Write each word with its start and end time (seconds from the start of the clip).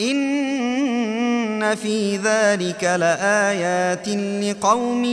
إن 0.00 1.74
في 1.74 2.16
ذلك 2.16 2.84
لآيات 2.84 4.08
لقوم 4.44 5.04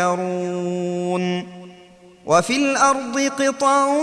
يتفكرون. 0.00 1.46
وفي 2.26 2.56
الأرض 2.56 3.20
قطع 3.38 4.02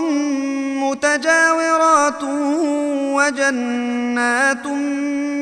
متجاورات 0.84 2.24
وجنات 3.16 4.66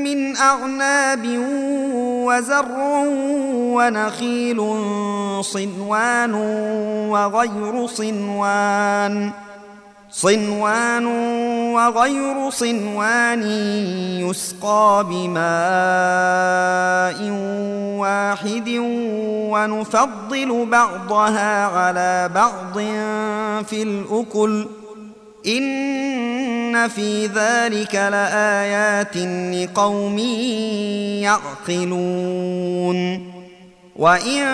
من 0.04 0.38
أعناب 0.38 1.26
وزرع 2.28 3.04
ونخيل 3.58 4.58
صنوان 5.42 6.34
وغير 7.10 7.88
صنوان. 7.88 9.32
صنوان 10.12 11.06
وغير 11.76 12.50
صنوان 12.50 13.44
يسقى 14.22 15.06
بماء 15.10 15.40
واحد 18.00 18.70
ونفضل 19.52 20.66
بعضها 20.72 21.66
على 21.66 22.30
بعض 22.36 22.80
في 23.64 23.84
الأكل. 23.84 24.68
إن 25.48 26.88
في 26.88 27.26
ذلك 27.28 27.96
لآيات 27.96 29.18
لقوم 29.54 30.20
يعقلون. 31.68 33.28
وإن 33.96 34.46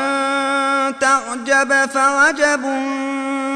تعجب 0.99 1.89
فعجب 1.89 2.61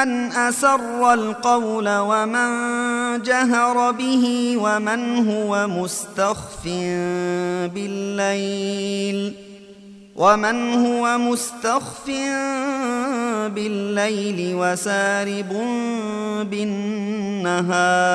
من 0.00 0.32
اسر 0.32 1.12
القول 1.12 1.88
ومن 1.88 2.50
جهر 3.22 3.90
به 3.90 4.56
ومن 4.56 5.28
هو 5.30 5.66
مستخف 5.68 6.64
بالليل 7.74 9.34
ومن 10.16 10.86
هو 10.86 11.18
مستخف 11.18 12.06
بالليل 13.54 14.54
وسارب 14.54 15.52
بالنهار 17.40 18.10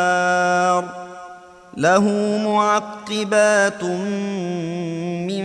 له 1.77 2.05
معقبات 2.45 3.83
من 5.29 5.44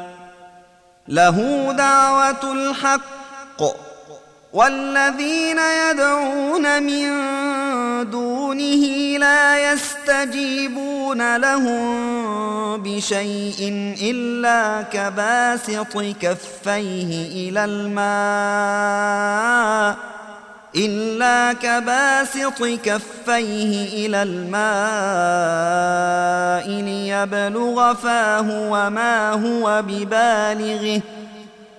له 1.11 1.71
دعوة 1.77 2.53
الحق 2.53 3.61
والذين 4.53 5.59
يدعون 5.59 6.83
من 6.83 7.09
دونه 8.09 9.17
لا 9.17 9.71
يستجيبون 9.73 11.37
لهم 11.37 12.83
بشيء 12.83 13.93
إلا 14.01 14.81
كباسط 14.81 15.97
كفيه 16.21 17.49
إلى 17.49 17.65
الماء 17.65 18.91
إلا 20.75 21.53
كباسط 21.53 22.63
كفيه 22.63 24.05
إلى 24.05 24.23
الماء 24.23 24.61
ليبلغ 26.81 27.93
فاه 27.93 28.69
وما 28.71 29.31
هو 29.31 29.83
ببالغه 29.87 31.01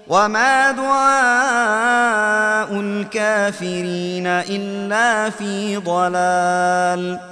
وما 0.08 0.70
دعاء 0.72 2.80
الكافرين 2.80 4.26
إلا 4.26 5.30
في 5.30 5.76
ضلال 5.76 7.31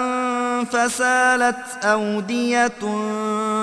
فسالت 0.65 1.85
أودية 1.85 2.81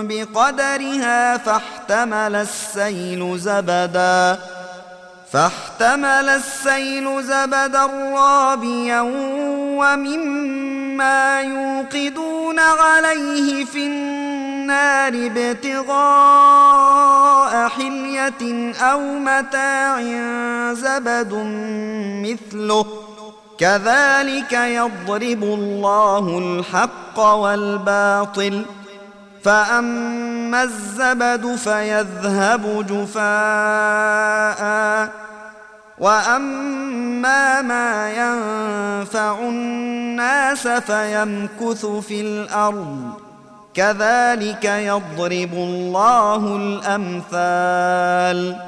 بقدرها 0.03 1.37
فاحتمل 1.37 2.35
السيل 2.35 3.39
زبدا 3.39 4.39
فاحتمل 5.33 6.29
السيل 6.29 7.23
زبدا 7.23 7.87
رابيا 8.17 9.01
ومما 9.81 11.41
يوقدون 11.41 12.59
عليه 12.59 13.65
في 13.65 13.87
النار 13.87 15.13
ابتغاء 15.27 16.49
حلية 17.69 18.75
أو 18.81 19.01
متاع 19.01 20.01
زبد 20.73 21.33
مثله. 22.25 23.08
كذلك 23.59 24.53
يضرب 24.53 25.43
الله 25.43 26.39
الحق 26.39 27.19
والباطل 27.19 28.65
فأما 29.45 30.63
الزبد 30.63 31.57
فيذهب 31.57 32.87
جفاء 32.87 34.59
وأما 35.99 37.63
ما 37.63 38.11
ينفع 38.11 39.39
الناس 39.39 40.69
فيمكث 40.69 41.87
في 41.87 42.21
الأرض 42.21 43.13
كذلك 43.75 44.65
يضرب 44.65 45.53
الله 45.53 46.57
الأمثال. 47.37 48.68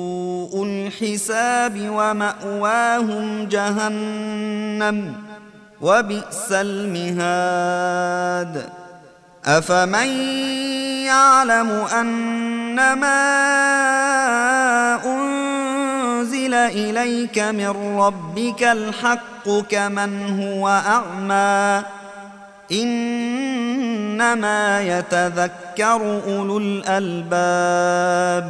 الحساب 0.91 1.79
ومأواهم 1.79 3.47
جهنم 3.47 5.15
وبئس 5.81 6.51
المهاد. 6.51 7.73
أفمن 9.45 10.07
يعلم 11.05 11.69
أنما 11.71 13.21
أنزل 15.05 16.53
إليك 16.53 17.39
من 17.39 17.97
ربك 17.99 18.63
الحق 18.63 19.49
كمن 19.69 20.41
هو 20.43 20.67
أعمى؟ 20.67 21.83
إنما 22.71 24.01
يتذكر 24.81 26.21
أولو 26.27 26.57
الألباب. 26.57 28.49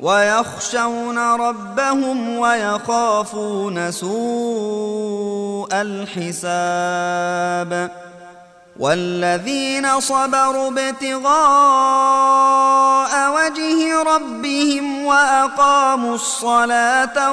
ويخشون 0.00 1.18
ربهم 1.18 2.38
ويخافون 2.38 3.90
سوء 3.90 5.68
الحساب 5.72 7.28
والذين 8.78 10.00
صبروا 10.00 10.68
ابتغاء 10.68 11.28
وجه 13.36 14.02
ربهم 14.02 15.04
وأقاموا 15.04 16.14
الصلاة 16.14 17.32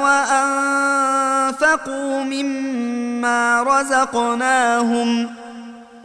وأنفقوا 1.50 2.24
مما 2.24 3.64
رزقناهم 3.64 5.45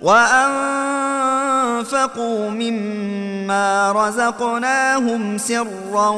وأنفقوا 0.02 1.80
مما 2.50 3.92
رزقناهم 3.92 5.38
سرا 5.38 6.08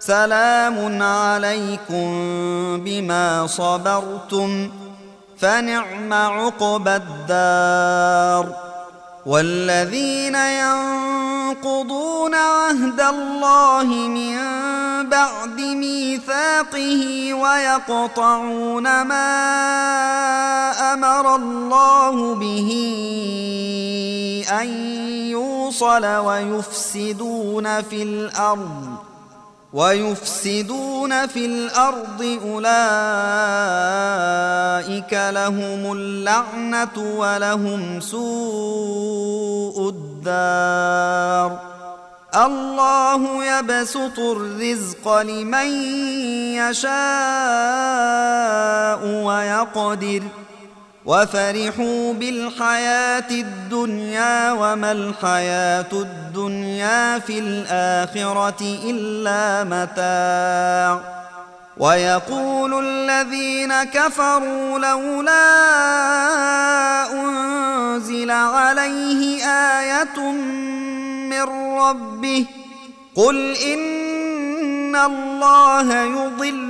سلام 0.00 1.02
عليكم 1.02 2.08
بما 2.84 3.46
صبرتم 3.46 4.70
فنعم 5.38 6.12
عقبى 6.12 6.96
الدار. 6.96 8.54
والذين 9.26 10.34
ينقضون 10.34 12.34
عهد 12.34 13.00
الله 13.00 13.84
من 13.84 14.36
بعد 15.08 15.60
ميثاقه 15.60 17.34
ويقطعون 17.34 19.02
ما 19.02 19.32
أمر 20.92 21.36
الله 21.36 22.34
به 22.34 22.70
أن 24.60 24.68
يوصل 25.28 26.06
ويفسدون 26.06 27.82
في 27.82 28.02
الأرض. 28.02 29.09
ويفسدون 29.72 31.26
في 31.26 31.46
الأرض 31.46 32.22
أولئك 32.22 32.72
لهم 35.12 35.92
اللعنة 35.92 36.96
ولهم 37.16 38.00
سوء 38.00 39.88
الدار. 39.88 41.58
الله 42.34 43.44
يبسط 43.44 44.18
الرزق 44.18 45.18
لمن 45.18 45.66
يشاء 46.54 46.90
ويقدر. 49.24 50.22
وفرحوا 51.10 52.12
بالحياة 52.12 53.30
الدنيا 53.30 54.52
وما 54.52 54.92
الحياة 54.92 55.92
الدنيا 55.92 57.18
في 57.18 57.38
الآخرة 57.38 58.62
إلا 58.84 59.64
متاع. 59.64 61.00
ويقول 61.76 62.86
الذين 62.86 63.84
كفروا 63.84 64.78
لولا 64.78 65.46
أنزل 67.12 68.30
عليه 68.30 69.44
آية 69.46 70.30
من 71.30 71.42
ربه 71.78 72.46
قل 73.16 73.56
إن 73.56 74.96
الله 74.96 76.02
يضل 76.02 76.69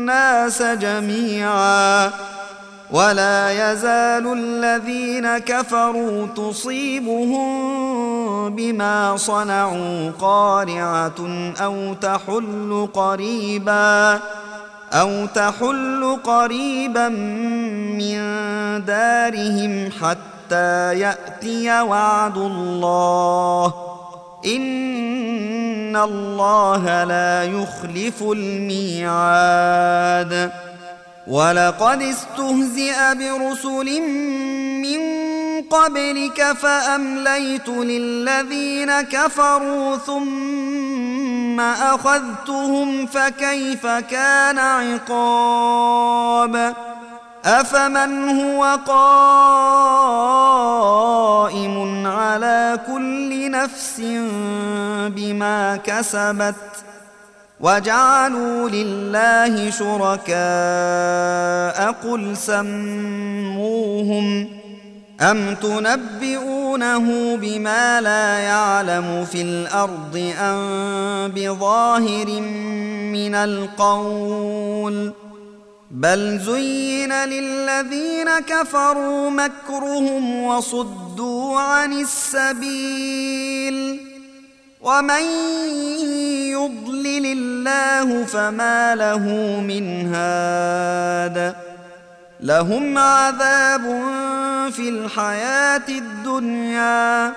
الناس 0.00 0.62
جميعا 0.62 2.10
ولا 2.90 3.50
يزال 3.52 4.32
الذين 4.32 5.38
كفروا 5.38 6.26
تصيبهم 6.36 7.50
بما 8.54 9.16
صنعوا 9.16 10.10
قارعة 10.20 11.52
أو 11.60 11.94
تحل 11.94 12.88
قريبا 12.94 14.20
أو 14.92 15.26
تحل 15.26 16.18
قريبا 16.24 17.08
من 17.98 18.18
دارهم 18.84 19.90
حتى 20.00 20.98
يأتي 20.98 21.80
وعد 21.80 22.36
الله. 22.36 23.74
ان 25.90 25.96
الله 25.96 27.04
لا 27.04 27.44
يخلف 27.44 28.22
الميعاد 28.22 29.70
ولقد 31.26 32.02
استهزئ 32.02 33.14
برسل 33.14 34.00
من 34.82 35.00
قبلك 35.62 36.52
فامليت 36.52 37.68
للذين 37.68 39.00
كفروا 39.00 39.96
ثم 39.96 41.60
اخذتهم 41.60 43.06
فكيف 43.06 43.86
كان 43.86 44.58
عقاب 44.58 45.74
أفمن 47.44 48.28
هو 48.28 48.78
قائم 48.86 49.36
على 52.06 52.80
كل 52.86 53.50
نفس 53.50 54.00
بما 55.08 55.76
كسبت 55.76 56.54
وجعلوا 57.60 58.68
لله 58.68 59.70
شركاء 59.70 60.36
قل 61.92 62.36
سموهم 62.36 63.80
أم 65.20 65.54
تنبئونه 65.54 67.36
بما 67.36 68.00
لا 68.00 68.38
يعلم 68.38 69.24
في 69.32 69.42
الأرض 69.42 70.32
أم 70.40 71.32
بظاهر 71.34 72.40
من 73.12 73.34
القول 73.34 75.12
بل 75.90 76.38
زين 76.38 77.12
للذين 77.12 78.38
كفروا 78.38 79.30
مكرهم 79.30 80.44
وصدوا 80.44 81.60
عن 81.60 81.92
السبيل. 81.92 84.00
ومن 84.80 85.22
يضلل 86.50 87.26
الله 87.26 88.24
فما 88.24 88.94
له 88.94 89.24
من 89.60 90.14
هاد. 90.14 91.54
لهم 92.40 92.98
عذاب 92.98 93.82
في 94.72 94.88
الحياة 94.88 95.88
الدنيا 95.88 97.32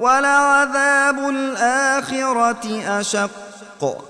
ولعذاب 0.00 1.28
الآخرة 1.28 3.00
أشق. 3.00 4.09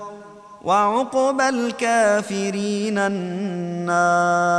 وعقبى 0.63 1.49
الكافرين 1.49 2.97
النار 2.97 4.51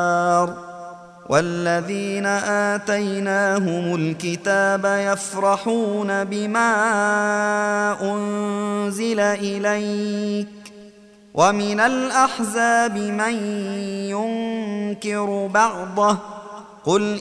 والذين 1.29 2.27
آتيناهم 2.77 3.95
الكتاب 3.95 4.85
يفرحون 4.85 6.25
بما 6.25 6.73
أنزل 8.03 9.21
إليك 9.21 10.49
ومن 11.35 11.81
الأحزاب 11.81 12.99
من 12.99 13.35
ينكر 14.11 15.47
بعضه 15.55 16.19
قل 16.85 17.21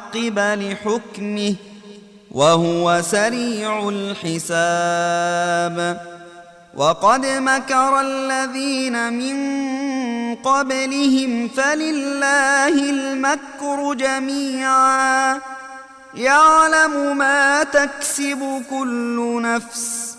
لحكمه 0.15 1.55
وهو 2.31 3.01
سريع 3.01 3.89
الحساب. 3.89 5.77
وقد 6.75 7.25
مكر 7.25 7.99
الذين 8.01 9.13
من 9.13 9.35
قبلهم 10.35 11.47
فلله 11.47 12.67
المكر 12.67 13.93
جميعا. 13.93 15.39
يعلم 16.15 17.17
ما 17.17 17.63
تكسب 17.63 18.63
كل 18.69 19.41
نفس 19.41 20.15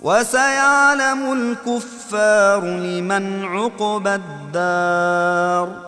وسيعلم 0.00 1.32
الكفار 1.32 2.60
لمن 2.64 3.44
عقبى 3.44 4.14
الدار. 4.14 5.87